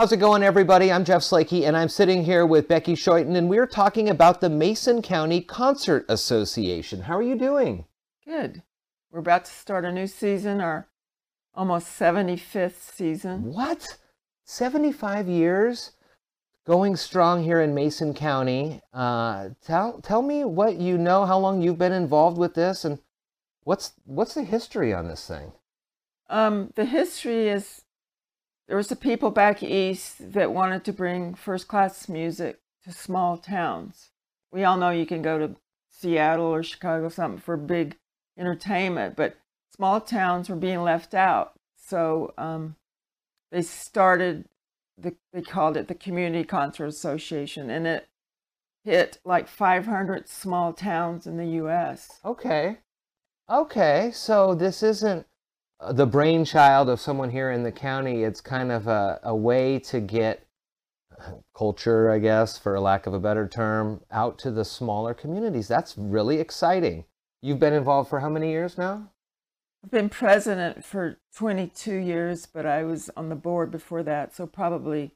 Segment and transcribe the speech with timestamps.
[0.00, 0.90] How's it going, everybody?
[0.90, 4.48] I'm Jeff Slakey, and I'm sitting here with Becky Schuyten, and we're talking about the
[4.48, 7.02] Mason County Concert Association.
[7.02, 7.84] How are you doing?
[8.24, 8.62] Good.
[9.10, 10.88] We're about to start a new season, our
[11.54, 13.52] almost 75th season.
[13.52, 13.98] What?
[14.46, 15.90] 75 years
[16.66, 18.80] going strong here in Mason County.
[18.94, 23.00] Uh, tell tell me what you know, how long you've been involved with this, and
[23.64, 25.52] what's what's the history on this thing?
[26.30, 27.82] Um, the history is
[28.70, 33.36] there was the people back east that wanted to bring first class music to small
[33.36, 34.10] towns.
[34.52, 35.56] We all know you can go to
[35.90, 37.96] Seattle or Chicago something for big
[38.38, 39.34] entertainment, but
[39.74, 41.54] small towns were being left out.
[41.84, 42.76] So um,
[43.50, 44.44] they started
[44.96, 48.08] the, they called it the Community Concert Association, and it
[48.84, 52.20] hit like 500 small towns in the U.S.
[52.24, 52.78] Okay,
[53.50, 54.12] okay.
[54.14, 55.26] So this isn't
[55.92, 58.22] the brainchild of someone here in the county.
[58.22, 60.46] It's kind of a, a way to get
[61.56, 65.68] culture, I guess, for lack of a better term, out to the smaller communities.
[65.68, 67.04] That's really exciting.
[67.42, 69.10] You've been involved for how many years now?
[69.82, 74.46] I've been president for 22 years, but I was on the board before that, so
[74.46, 75.12] probably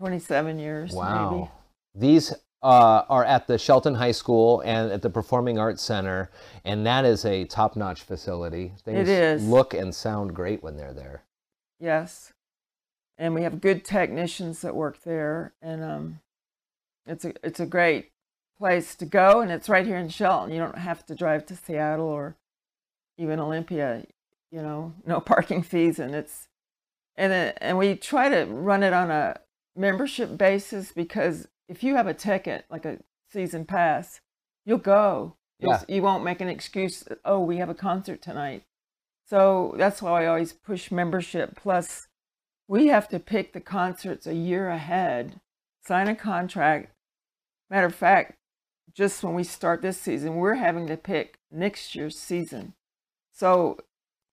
[0.00, 0.92] 27 years.
[0.92, 1.50] Wow.
[1.94, 2.12] Maybe.
[2.12, 6.30] These uh, are at the Shelton High School and at the Performing Arts Center,
[6.64, 8.72] and that is a top notch facility.
[8.84, 9.44] Things It is.
[9.46, 11.22] look and sound great when they're there.
[11.78, 12.32] Yes.
[13.16, 16.20] And we have good technicians that work there, and um,
[17.06, 18.10] it's a it's a great
[18.58, 20.52] place to go, and it's right here in Shelton.
[20.52, 22.36] You don't have to drive to Seattle or
[23.16, 24.04] even Olympia.
[24.50, 26.48] You know, no parking fees, and it's
[27.16, 29.40] and it, and we try to run it on a
[29.76, 32.98] membership basis because if you have a ticket like a
[33.30, 34.20] season pass,
[34.64, 35.36] you'll go.
[35.58, 35.82] You'll, Yeah.
[35.88, 37.04] You won't make an excuse.
[37.24, 38.64] Oh, we have a concert tonight.
[39.26, 41.56] So that's why I always push membership.
[41.56, 42.08] Plus,
[42.66, 45.40] we have to pick the concerts a year ahead,
[45.86, 46.92] sign a contract.
[47.70, 48.36] Matter of fact,
[48.94, 52.74] just when we start this season, we're having to pick next year's season.
[53.32, 53.78] So,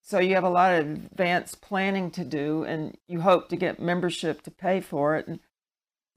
[0.01, 3.79] so you have a lot of advanced planning to do, and you hope to get
[3.79, 5.27] membership to pay for it.
[5.27, 5.39] And,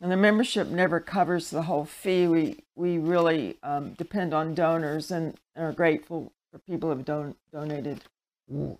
[0.00, 2.26] and the membership never covers the whole fee.
[2.26, 7.34] We we really um, depend on donors and are grateful for people who have don-
[7.52, 8.02] donated.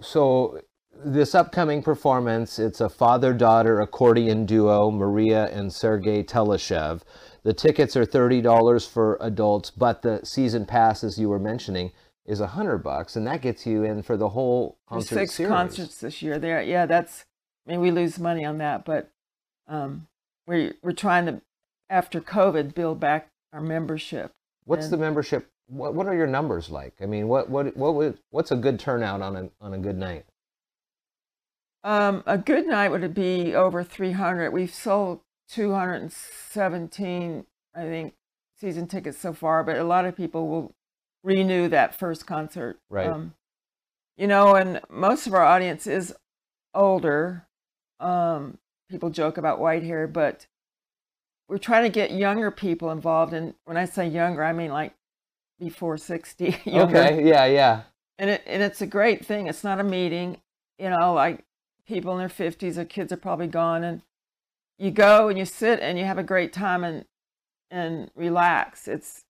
[0.01, 0.61] So
[1.05, 7.03] this upcoming performance, it's a father-daughter accordion duo, Maria and Sergei Teleshev.
[7.43, 11.93] The tickets are $30 for adults, but the season pass, as you were mentioning,
[12.27, 15.51] is a hundred bucks, and that gets you in for the whole concert six series.
[15.51, 16.39] concerts this year.
[16.39, 17.25] There, yeah, that's.
[17.67, 19.11] I mean, we lose money on that, but
[19.67, 20.07] um,
[20.48, 21.41] we we're trying to,
[21.88, 24.32] after COVID, build back our membership.
[24.64, 25.48] What's and- the membership?
[25.69, 26.94] What What are your numbers like?
[27.00, 29.98] I mean, what what what would what's a good turnout on a on a good
[29.98, 30.25] night?
[31.84, 34.50] Um, a good night would be over 300.
[34.50, 35.20] We've sold
[35.50, 38.15] 217, I think,
[38.59, 40.75] season tickets so far, but a lot of people will
[41.22, 42.78] renew that first concert.
[42.91, 43.06] Right.
[43.06, 43.34] Um,
[44.16, 46.15] you know, and most of our audience is
[46.75, 47.47] older.
[48.00, 50.47] Um, people joke about white hair, but
[51.49, 53.32] we're trying to get younger people involved.
[53.32, 54.94] And when I say younger, I mean like
[55.59, 56.56] before 60.
[56.65, 57.82] younger Okay, yeah, yeah.
[58.19, 59.47] and it and it's a great thing.
[59.47, 60.41] It's not a meeting,
[60.78, 61.44] you know, like
[61.87, 64.03] people in their fifties, their kids are probably gone, and
[64.78, 67.04] you go and you sit and you have a great time and
[67.71, 68.88] and relax.
[68.88, 69.25] It's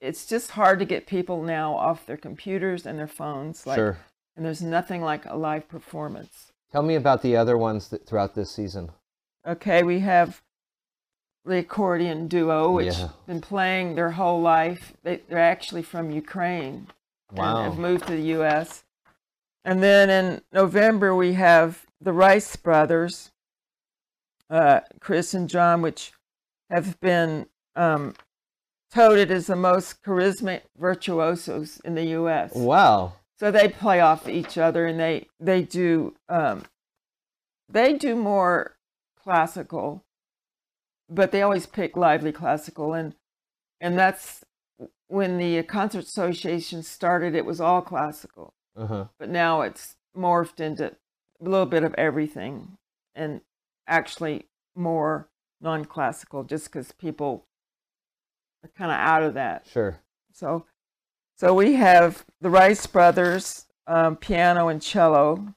[0.00, 3.98] it's just hard to get people now off their computers and their phones, like, sure.
[4.36, 6.52] and there's nothing like a live performance.
[6.70, 8.90] Tell me about the other ones that, throughout this season.
[9.46, 10.42] Okay, we have
[11.44, 13.08] the accordion duo, which Yeah.
[13.26, 14.92] been playing their whole life.
[15.02, 16.88] They, they're actually from Ukraine.
[17.30, 17.62] and Wow.
[17.64, 18.84] have moved to the U.S.
[19.64, 23.32] And then in November we have the Rice brothers,
[24.48, 26.12] uh, Chris and John, which
[26.70, 27.46] have been
[27.76, 28.14] um,
[28.90, 32.54] touted as the most charismatic virtuosos in the U.S.
[32.54, 33.14] Wow.
[33.38, 36.64] So they play off each other, and they they do um,
[37.68, 38.76] they do more
[39.22, 40.04] classical,
[41.08, 43.14] but they always pick lively classical, and
[43.80, 44.44] and that's
[45.06, 47.34] when the concert association started.
[47.34, 49.06] It was all classical, Uh-huh.
[49.18, 50.86] but now it's morphed into
[51.40, 52.76] a little bit of everything,
[53.14, 53.40] and
[53.86, 55.28] actually more
[55.60, 57.46] non-classical, just because people
[58.64, 59.66] are kind of out of that.
[59.66, 60.00] Sure.
[60.32, 60.66] So,
[61.38, 65.54] so we have the Rice Brothers, um, piano and cello,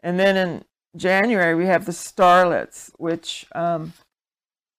[0.00, 0.64] and then in
[0.96, 3.92] January we have the Starlets, which um,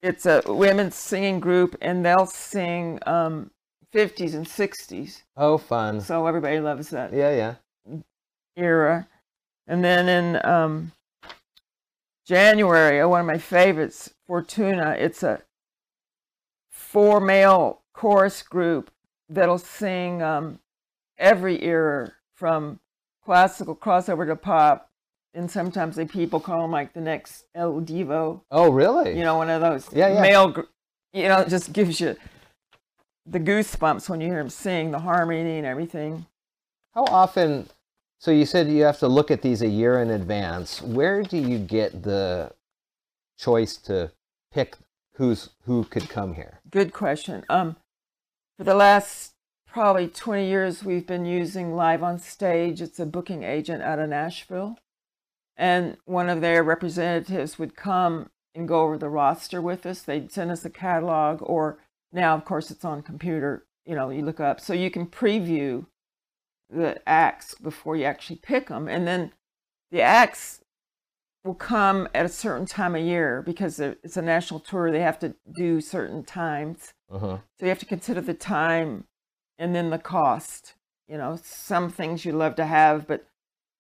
[0.02, 3.52] it's a women's singing group, and they'll sing um,
[3.94, 5.22] 50s and 60s.
[5.38, 6.02] Oh, fun.
[6.02, 7.32] So everybody loves that Yeah,
[7.88, 8.02] yeah.
[8.58, 9.08] era.
[9.68, 10.92] And then in um,
[12.26, 14.96] January, oh, one of my favorites, Fortuna.
[15.00, 15.42] It's a
[16.72, 18.92] four male chorus group
[19.30, 20.60] that'll sing um,
[21.18, 22.80] every era from
[23.24, 24.90] classical crossover to pop.
[25.34, 28.42] And sometimes they people call them like the next Il Divo.
[28.52, 29.18] Oh, really?
[29.18, 30.22] You know, one of those Yeah, yeah.
[30.22, 30.66] male.
[31.12, 32.16] You know, it just gives you
[33.26, 36.26] the goosebumps when you hear them sing, the harmony and everything.
[36.94, 37.68] How often?
[38.20, 40.82] So you said you have to look at these a year in advance.
[40.82, 42.54] Where do you get the
[43.38, 44.12] choice to
[44.54, 44.78] pick
[45.16, 46.62] who's who could come here?
[46.70, 47.44] Good question.
[47.50, 47.76] Um,
[48.58, 49.34] for the last
[49.68, 52.82] probably 20 years, we've been using Live on Stage.
[52.82, 54.78] It's a booking agent out of Nashville.
[55.58, 60.02] And one of their representatives would come and go over the roster with us.
[60.02, 61.80] They'd send us a catalog, or
[62.14, 63.66] now, of course, it's on computer.
[63.86, 64.62] You know, you look up.
[64.62, 65.86] So you can preview
[66.70, 68.88] the acts before you actually pick them.
[68.88, 69.34] And then
[69.92, 70.62] the acts
[71.46, 74.92] will come at a certain time of year because it's a national tour.
[74.92, 76.94] They have to do certain times.
[77.10, 77.38] Uh-huh.
[77.60, 79.06] So you have to consider the time
[79.60, 80.74] and then the cost.
[81.08, 83.28] You know, some things you love to have, but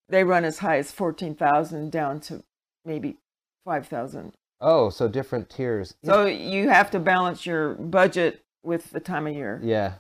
[0.08, 2.44] they run as high as 14,000 down to
[2.86, 3.18] maybe
[3.66, 4.34] 5,000.
[4.62, 5.96] Oh, so different tiers.
[6.04, 6.12] Yeah.
[6.12, 9.60] So you have to balance your budget with the time of year.
[9.64, 9.94] Yeah.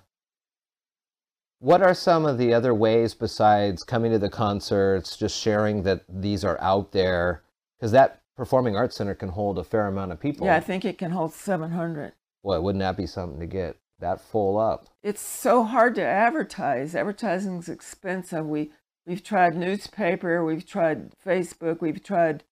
[1.59, 6.03] What are some of the other ways besides coming to the concerts, just sharing that
[6.07, 7.41] these are out there?
[7.79, 10.45] Because that performing arts center can hold a fair amount of people.
[10.45, 12.13] Yeah, I think it can hold 700.
[12.43, 14.85] Well, wouldn't that be something to get that full up?
[15.03, 16.95] It's so hard to advertise.
[16.95, 18.45] Advertising's expensive.
[18.45, 18.71] We
[19.05, 22.43] we've tried newspaper, we've tried Facebook, we've tried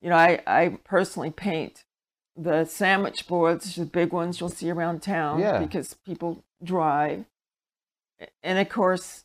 [0.00, 1.84] you know, I, I personally paint
[2.36, 5.58] the sandwich boards, the big ones you'll see around town Yeah.
[5.60, 7.24] because people drive.
[8.42, 9.24] And of course,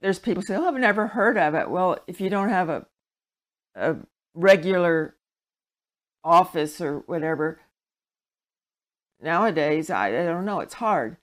[0.00, 2.86] there's people say, "Oh, I've never heard of it." Well, if you don't have a
[3.74, 3.96] a
[4.34, 5.14] regular
[6.22, 7.60] office or whatever,
[9.20, 10.60] nowadays I, I don't know.
[10.60, 11.16] It's hard,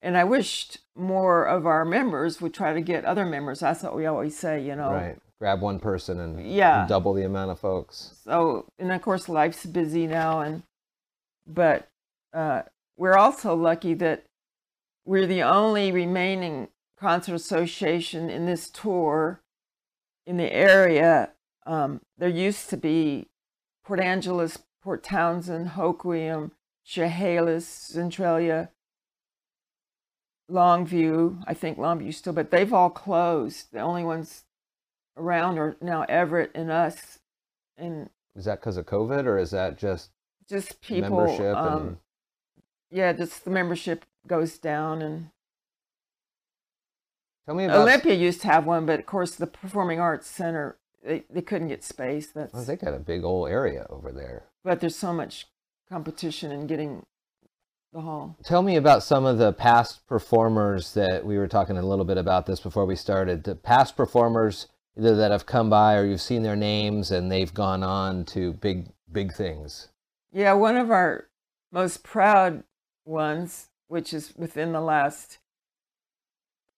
[0.00, 3.60] and I wished more of our members would try to get other members.
[3.60, 4.92] That's what we always say, you know.
[4.92, 5.18] Right.
[5.38, 6.86] Grab one person and Yeah.
[6.86, 8.14] double the amount of folks.
[8.22, 10.62] so and of course life's busy now and
[11.46, 11.88] but
[12.32, 12.62] uh,
[12.96, 14.24] we're also lucky that
[15.04, 19.40] we're the only remaining concert association in this tour
[20.24, 21.30] in the area
[21.66, 23.28] um, there used to be
[23.84, 26.50] port angeles port townsend hoquiam
[26.84, 28.70] chehalis centralia
[30.50, 33.72] longview i think longview still but they've all closed.
[33.72, 34.44] The only ones
[35.16, 37.18] around are now everett and us
[37.76, 40.10] and Is that because of COVID or is that just
[40.48, 41.96] just people membership um, and
[42.90, 45.30] yeah just the membership goes down and
[47.46, 50.76] tell me about olympia used to have one but of course the performing arts center
[51.04, 54.44] they, they couldn't get space that's Well, they got a big old area over there.
[54.64, 55.46] but there's so much
[55.88, 57.04] competition in getting
[57.92, 61.82] the hall Tell me about some of the past performers that we were talking a
[61.82, 63.44] little bit about this before we started.
[63.44, 67.52] The past performers either that have come by or you've seen their names and they've
[67.52, 69.88] gone on to big big things.
[70.32, 71.28] yeah one of our
[71.70, 72.62] most proud
[73.04, 75.38] ones which is within the last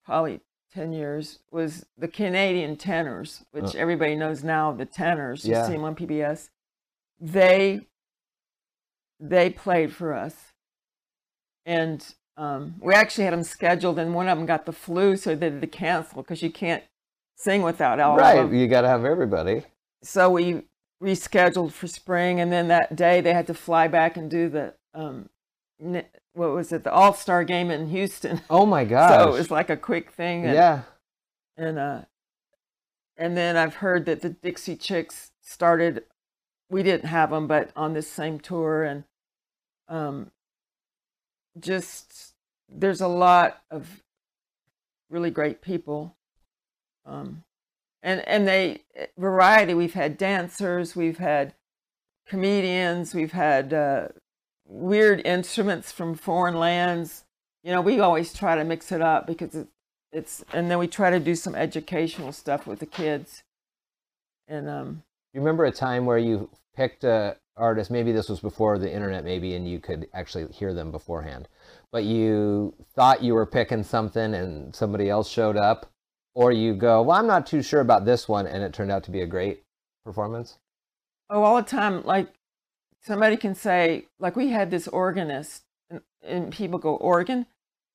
[0.05, 0.41] probably
[0.75, 3.79] 10 years was the canadian tenors which Uh.
[3.79, 5.65] everybody knows now the tenors you Yeah.
[5.65, 6.49] see them on pbs
[7.19, 7.87] they
[9.21, 10.35] they played for us
[11.65, 15.33] and um, we actually had them scheduled and one of them got the flu so
[15.33, 16.83] they had to cancel because you can't
[17.37, 19.63] sing without all of right, them you got to have everybody.
[20.03, 20.63] so we
[21.01, 24.73] rescheduled for spring and then that day they had to fly back and do the
[24.93, 25.29] um
[26.35, 29.09] what was it the all-star game in houston Oh my gosh.
[29.23, 30.81] so it was like a quick thing and, yeah.
[31.57, 32.01] and uh
[33.17, 36.03] and then i've heard that the dixie chicks started
[36.69, 39.05] we didn't have them but on this same tour and
[39.87, 40.31] um
[41.59, 42.33] just
[42.69, 44.03] there's a lot of
[45.09, 46.15] really great people
[47.05, 47.43] um
[48.03, 48.81] and and they
[49.17, 51.53] variety we've had dancers we've had
[52.27, 54.07] comedians we've had uh
[54.67, 57.23] weird instruments from foreign lands
[57.63, 59.67] you know we always try to mix it up because it,
[60.11, 63.43] it's and then we try to do some educational stuff with the kids
[64.47, 65.03] and um
[65.33, 69.23] You remember a time where you picked a artist, maybe this was before the internet
[69.23, 71.47] maybe and you could actually hear them beforehand.
[71.91, 75.89] But you thought you were picking something and somebody else showed up
[76.33, 79.03] or you go, "Well, I'm not too sure about this one," and it turned out
[79.05, 79.63] to be a great
[80.05, 80.57] performance.
[81.29, 82.27] oh all the time like
[83.05, 87.45] somebody can say like we had this organist and, and people go organ?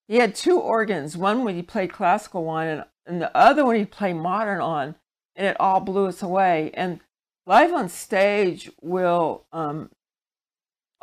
[0.09, 1.17] He had two organs.
[1.17, 4.97] One when he played classical one and, and the other one he played modern on
[5.37, 6.71] and it all blew us away.
[6.75, 7.01] And
[7.47, 9.91] Live on Stage will um,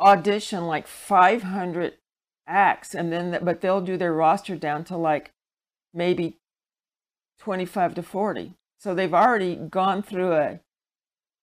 [0.00, 1.94] audition like 500
[2.46, 5.32] acts, and then th- but they'll do their roster down to like
[5.92, 6.38] maybe
[7.40, 8.54] 25 to 40.
[8.78, 10.60] So they've already gone through a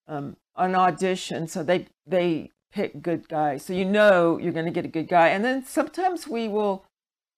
[0.08, 3.64] um, an audition, so they they pick good guys.
[3.66, 6.84] So you know you're going to get a good guy, and then sometimes we will,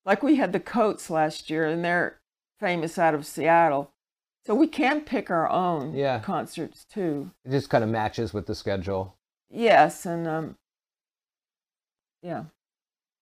[0.03, 2.17] like we had the Coats last year, and they're
[2.59, 3.91] famous out of Seattle.
[4.45, 6.19] So we can pick our own Yeah.
[6.19, 7.31] concerts too.
[7.45, 9.15] It just kind of matches with the schedule.
[9.49, 10.55] Yes, and um,
[12.23, 12.45] yeah.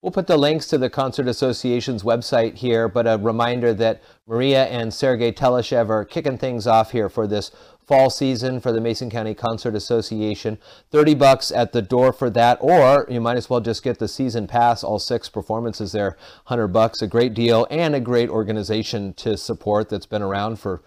[0.01, 4.65] We'll put the links to the Concert Association's website here, but a reminder that Maria
[4.65, 7.49] and Sergei Teleshev are kicking things off here for this
[7.85, 10.57] fall season for the Mason County Concert Association.
[10.91, 14.07] 30 bucks at the door for that, or you might as well just get the
[14.07, 19.13] season pass, all six performances there, 100 bucks, a great deal and a great organization
[19.13, 20.81] to support that's been around for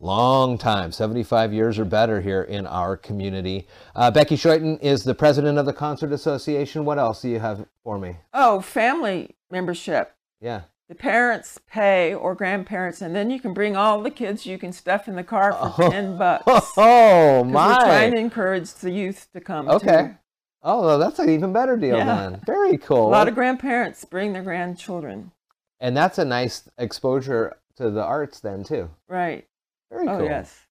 [0.00, 5.14] long time 75 years or better here in our community uh, becky Schuyten is the
[5.14, 10.12] president of the concert association what else do you have for me Oh, family membership.
[10.40, 14.58] yeah The parents pay or grandparents, and then you can bring all the kids you
[14.58, 15.90] can stuff in the car for oh.
[15.90, 16.44] ten bucks.
[16.76, 18.16] Oh 'Cause We're trying my!
[18.16, 19.68] to encourage the youth to come.
[19.68, 20.02] Okay.
[20.08, 20.14] too.
[20.62, 22.04] Oh, well, that's an even better deal Yeah.
[22.30, 22.42] then.
[22.46, 23.08] Very cool.
[23.08, 25.32] A lot of grandparents bring their grandchildren.
[25.80, 28.90] and that's a nice exposure to the arts then too.
[29.08, 29.46] Right.
[29.90, 30.26] Very Oh cool.
[30.26, 30.66] yes.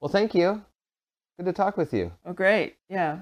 [0.00, 0.64] Well, thank you.
[1.38, 2.12] Good to talk with you.
[2.24, 2.76] Oh great.
[2.88, 3.20] Yeah.